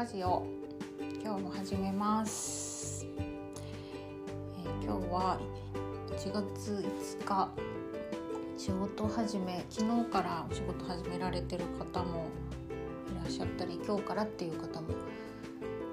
[0.00, 0.46] ラジオ
[1.22, 5.38] 今日も始めます、えー今日は
[6.16, 6.82] 1月
[7.20, 7.50] 5日
[8.56, 12.28] 仕事始め昨日からお仕事始められてる方も
[13.12, 14.88] いらっしゃったり今日からっていう方も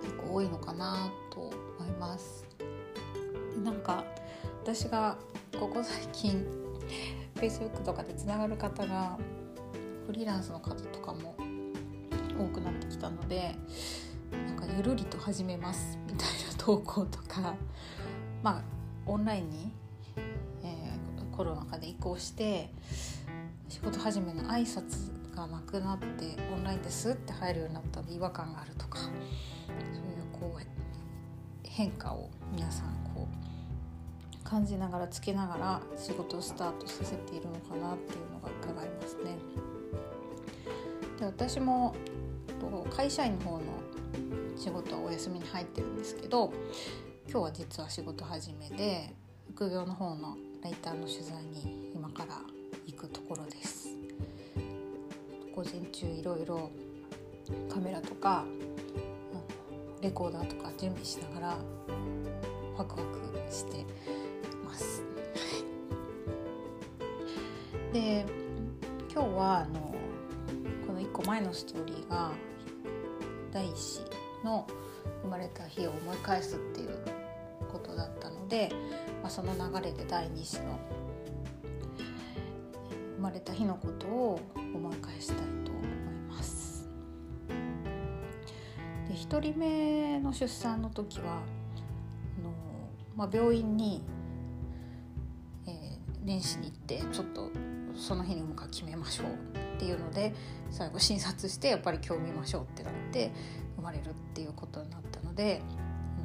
[0.00, 2.46] 結構多いのかなと思います。
[3.56, 4.04] でなんか
[4.62, 5.18] 私が
[5.58, 6.46] ここ最近
[7.34, 9.18] Facebook とかでつながる方が
[10.06, 11.34] フリーランスの方とかも
[12.38, 13.54] 多くなってきたので
[14.30, 17.54] なんかゆるりと始めますみたいな投稿とか
[18.42, 18.62] まあ
[19.06, 19.72] オンラインに、
[20.62, 20.96] えー
[21.36, 22.70] コロナ禍で移行して
[23.68, 29.12] 仕事始めの挨拶がなくなってオンラインですって入るようになったので違和感があるとかそういう
[30.32, 30.66] こう
[31.62, 39.36] 変化を皆さんこう感じながらつけながら仕事をスタートさせているのかなっていうのが伺いますね。
[41.18, 41.94] で私も
[42.60, 43.62] と会社員の方の
[44.56, 46.52] 仕事はお休みに入ってるんですけど
[47.28, 49.14] 今日は実は仕事始めで
[49.54, 52.40] 副業の方のライターの取材に今から
[52.86, 53.88] 行くところです。
[55.54, 56.70] 午前中いろいろ
[57.72, 58.44] カメラとか
[60.02, 61.58] レコーダーとか準備しながら
[62.76, 63.84] ワクワクして
[64.64, 65.02] ます。
[67.92, 68.26] で
[69.10, 69.95] 今日はあの
[71.16, 72.30] 個前のストーリーが
[73.50, 74.00] 第一子
[74.44, 74.66] の
[75.22, 76.98] 生まれた日を思い返すっていう
[77.72, 78.70] ことだったので、
[79.22, 80.78] まあ、その流れで第二子の
[83.16, 84.40] 生まれた日のことを
[84.74, 85.86] 思い返したいと思い
[86.28, 86.86] ます。
[89.08, 91.40] で1人目の出産の時は
[92.38, 92.52] あの、
[93.16, 94.02] まあ、病院に、
[95.66, 97.52] えー年始に行ってちょっと
[97.94, 100.34] その日に産むか決めましょうっていうので
[100.70, 103.30] 最後診察してやっぱり今日見ましょうってなって
[103.76, 105.60] 生まれるっていうことになったので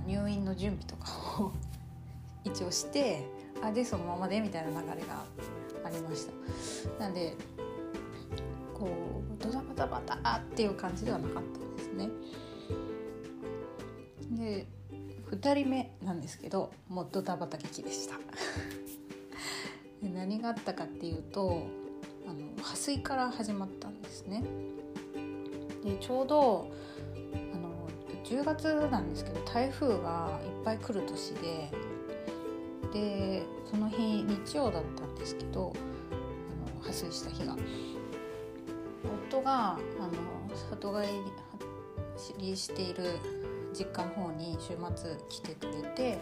[0.08, 1.52] 入院の準備とかを
[2.44, 3.28] 一応して
[3.62, 5.26] あでそのままでみたいな流れが
[5.84, 6.34] ありました。
[7.00, 7.36] なんで
[8.74, 12.10] こうドタバタバタっていう感じではなかったんですね。
[14.32, 14.68] で
[15.30, 18.16] 2人目なんですけどもうドタバタ劇でした。
[20.02, 21.68] で何があったかっていうと
[22.62, 24.44] 破水から始まったんですね。
[25.84, 26.72] でちょうど
[27.54, 27.88] あの
[28.24, 31.72] 10月なんですけど台風がいっぱい来る年で
[32.94, 37.56] でその日日曜だったんですけどあの破水した日が。
[39.32, 39.78] 夫があ
[40.50, 41.08] の里帰
[42.38, 43.04] りしている
[43.74, 46.18] 実家の方に週末来てくれて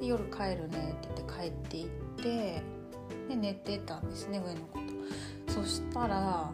[0.00, 2.62] で夜帰るねって言って帰っていって
[3.28, 4.77] で寝てたんですね上の子
[5.62, 6.50] そしたら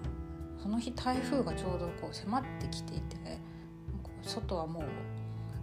[0.63, 3.17] その日台風がちょうどこう迫ってきていて
[4.23, 4.85] 外はもう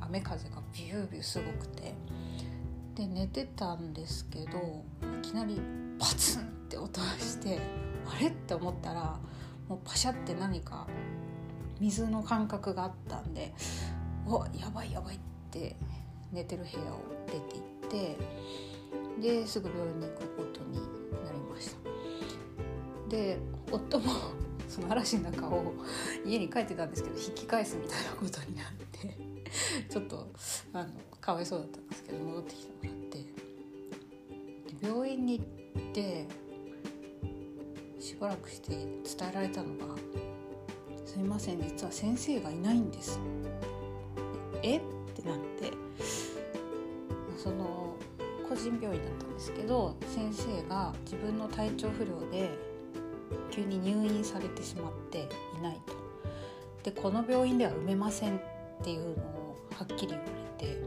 [0.02, 1.94] 雨風がビュービューすごくて。
[2.94, 4.84] で寝てたんですけど
[5.18, 5.62] いきなり
[5.97, 7.57] パツンって音がして
[8.06, 8.28] あれ？
[8.28, 9.18] って思ったら
[9.69, 10.85] もうパシャって何か
[11.80, 13.53] 水の感覚があったんで
[14.28, 15.19] おやばいやばいっ
[15.50, 15.78] て
[16.34, 18.18] 寝てる部屋を出て行っ
[19.22, 20.78] てですぐ病院に行くことに
[23.12, 23.38] で
[23.72, 24.14] 夫も
[24.68, 25.74] その嵐の中を
[26.26, 29.18] 家に帰ってたんですけど引き返すみたいなことになって
[29.90, 30.32] ちょっと
[30.72, 30.90] あの
[31.20, 33.02] かわいそうだったんですけど戻ってきてもらって。
[34.82, 35.44] 病院に行
[35.80, 36.26] って
[38.00, 39.96] しばらくして伝えられたのが
[41.06, 43.20] 「すいません実は先生がいないんです」
[44.64, 44.78] え？
[44.78, 44.82] っ
[45.14, 45.72] てなって
[47.38, 47.96] その
[48.50, 52.71] 個人病院だったんですけど先生が自分の体調不良で
[53.51, 55.29] 急に入院されてしまって
[55.59, 55.94] いないと。
[56.84, 58.39] でこの病院では産めませんっ
[58.84, 60.25] ていうのをはっきり言わ
[60.57, 60.78] れて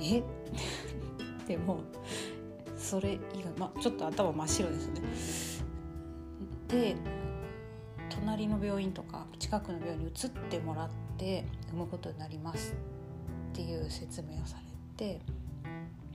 [0.00, 0.22] え？
[1.46, 1.80] でも
[2.76, 5.02] それ以外、ま、ちょっと頭真っ白ですね。
[6.68, 6.96] で
[8.08, 12.74] 隣の病院とか近くの病院に移ってもらって産むことになります
[13.52, 14.62] っていう説明をされ
[14.96, 15.20] て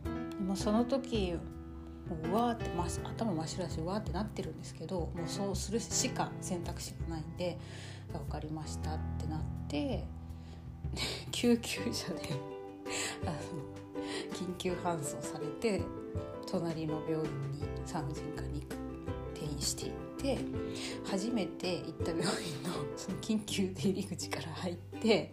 [0.04, 1.36] でもその時
[2.09, 7.57] もうわーってま頭真っ白だしうわーってなってるんですけどもうそうするしか選択肢がないんで
[8.12, 10.06] 「分かりました」ってなって
[11.31, 12.57] 救急車で
[14.33, 15.81] 緊急搬送されて
[16.45, 18.63] 隣の病院に産婦人科に
[19.36, 20.38] 転院していって
[21.06, 22.27] 初めて行った病院
[22.63, 25.31] のその緊急出入り口から入って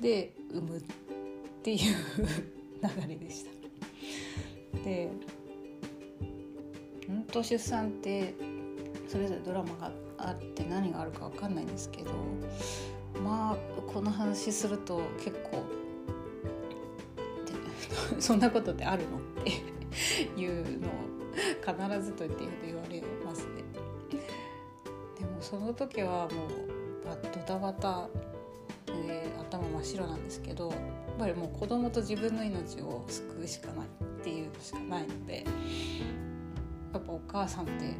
[0.00, 0.82] で産むっ
[1.62, 1.78] ていう
[2.82, 3.50] 流れでした。
[4.84, 5.10] で
[7.08, 8.34] 本当出産って
[9.08, 12.10] それぞれドラマがあって何があるか分かんないんですけど
[13.22, 13.56] まあ
[13.92, 15.64] この話すると結構
[18.18, 20.90] そんなことってあるのっていうのを
[21.34, 23.62] 必ずと言って言われますね。
[25.18, 26.72] でもその時はもう
[27.34, 28.08] ドタバタ
[28.86, 30.78] で頭真っ白なんですけどやっ
[31.18, 35.44] ぱりもう子供と自分の命を救うしかないっていうしかないので
[36.92, 37.96] やっぱお母さんってね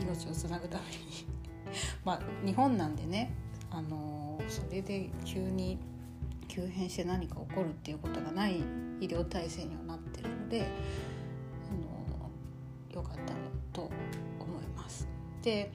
[0.00, 0.90] 命をつなぐために
[2.04, 3.32] まあ日本なんでね
[3.70, 5.78] あのそれで急に
[6.48, 8.56] 急変して何か起こるっていうことがない
[9.00, 10.64] 医療体制にはなってるのであ
[12.94, 13.34] のよかった
[13.72, 13.90] と思
[14.60, 15.06] います。
[15.42, 15.70] で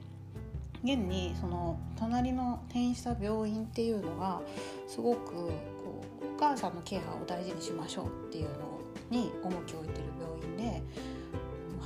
[0.84, 4.42] 現にその隣の転院した病院っていうのが
[4.86, 5.50] すごくこ
[6.22, 8.76] うお母さんのケアを大事にしましょうっていうの
[9.10, 10.15] に重きを置いてる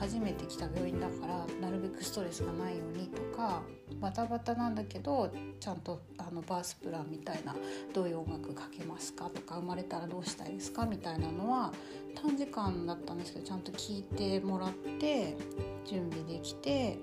[0.00, 3.60] 初めて来た病院だからなるべくストレスがないようにとか
[4.00, 5.30] バタバタなんだけど
[5.60, 7.54] ちゃんとあのバースプランみたいな
[7.92, 10.86] どういう音楽かけますかとか生まれたらどうしたいですか？
[10.86, 11.70] みたいなのは
[12.14, 15.36] 短時間だったんですけどちゃんと聞いてもらって
[15.84, 16.98] 準備できて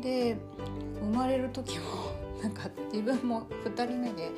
[0.00, 0.38] で
[1.02, 1.84] 生まれる時も
[2.42, 4.30] なんか自分も2人目で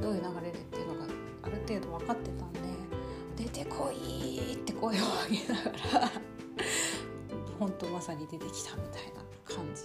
[0.00, 1.06] どういう流れでっていうのが
[1.42, 2.60] ある程度分かってたんで
[3.36, 5.70] 「出てこい!」って声を上げなが
[6.02, 6.12] ら
[7.60, 9.84] 本当まさに出てきたみたいな感じ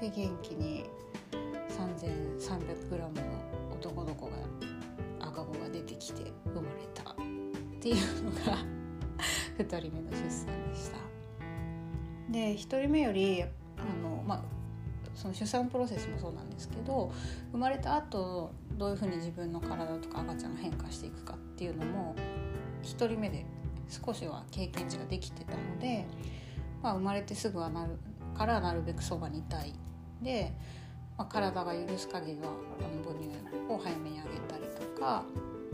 [0.00, 0.84] でで元気に
[1.70, 3.10] 3300g の
[3.72, 4.32] 男の子が
[5.20, 7.14] 赤子が出てきて生まれたっ
[7.80, 8.58] ていうのが
[9.58, 10.98] 2人目の出産でした。
[12.30, 13.46] で1人目よりあ
[14.02, 14.42] の、まあ、
[15.14, 17.12] その出産プロセスもそうなんですけど
[17.52, 22.16] 生まれた後どういうふうに自分の体とか赤ちゃんが変化していくかっていうのも
[22.82, 23.44] 1人目で
[23.90, 26.06] 少しは経験値ができてたので
[26.82, 27.98] まあ、生まれてすぐはなる
[28.36, 29.74] からなるべくそばにいたい
[30.22, 30.52] で、
[31.18, 32.48] まあ、体が許す限りは
[33.04, 33.28] 母乳
[33.72, 35.24] を早めにあげたりとか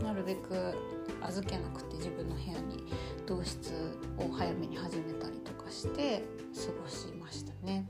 [0.01, 0.75] なるべく
[1.21, 2.83] 預けなくて自分の部屋に
[3.25, 6.23] 同室を早めに始めたりとかして
[6.53, 7.87] 過ごしましたね。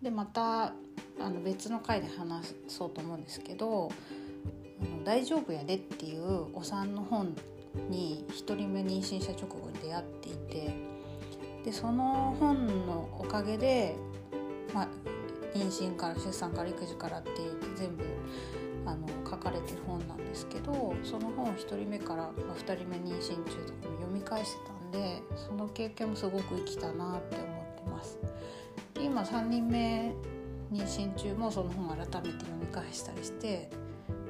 [0.00, 0.72] でまたあ
[1.30, 3.90] の別の回で話そうと思うんですけど
[4.80, 7.34] 「あの大丈夫やで」っていうお産の本
[7.88, 10.74] に1人目妊娠した直後に出会っていて
[11.64, 13.96] でその本のおかげで、
[14.72, 14.88] まあ、
[15.54, 17.30] 妊娠から出産から育児からって
[17.76, 18.04] 全部
[18.84, 27.44] あの書かれてる本なんですけどその本を1人目から、まあ、2人目妊娠中とかも読み返してたんでその経験もすごく生きたなって思
[27.80, 28.18] ってます。
[29.00, 30.14] 今3人目
[30.72, 33.70] 妊娠中もその本改めて読み返したりして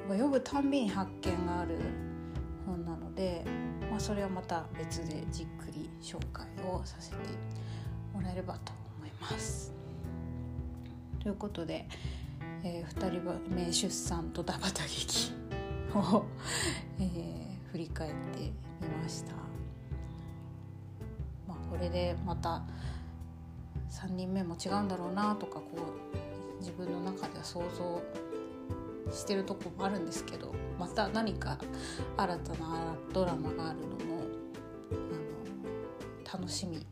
[0.07, 1.77] 読むたんびに発見がある
[3.17, 3.43] で、
[3.89, 7.17] まあ、それはまた別でじっくり紹介をさせて
[8.13, 9.73] もらえればと思います。
[11.19, 11.87] ということで、
[12.63, 15.33] えー、2人目出産とダバタ劇
[15.95, 16.25] を、
[16.99, 19.33] えー、振り返ってみました。
[21.47, 22.61] まあ、これでまた
[23.89, 25.63] 3人目も違うんだろうなとかこ
[26.13, 28.01] う自分の中では想像
[29.11, 31.57] してるとこもあるんですけどまた何か
[32.17, 34.23] 新たなドラマがあるのも
[34.91, 36.85] あの楽しみ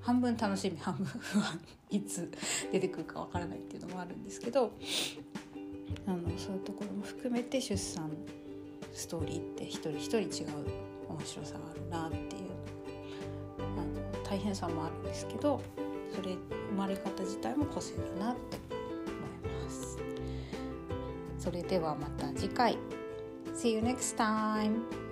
[0.00, 2.30] 半分楽しみ半分不安いつ
[2.72, 4.72] 出てくるかわからないっていうのもあるんですけど
[6.06, 8.10] あのそういうところも含めて出産
[8.92, 10.48] ストーリーって一人一人違う
[11.08, 12.50] 面白さがあるなっていう
[13.58, 13.62] あ
[14.18, 15.60] の大変さもあるんですけど
[16.14, 16.36] それ
[16.70, 18.73] 生まれ方自体も個性だなって。
[21.44, 22.78] それではまた次回
[23.54, 25.03] See you next time!